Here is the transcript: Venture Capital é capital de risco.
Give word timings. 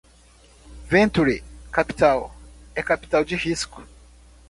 Venture 0.89 1.43
Capital 1.71 2.31
é 2.73 2.81
capital 2.81 3.23
de 3.23 3.35
risco. 3.35 3.83